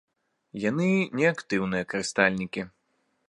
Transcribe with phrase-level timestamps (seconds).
[0.63, 0.87] Яны
[1.19, 2.61] не актыўныя карыстальнікі.